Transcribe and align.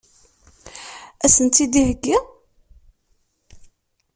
Ad 1.25 1.31
sen-tt-id-iheggi? 1.35 2.17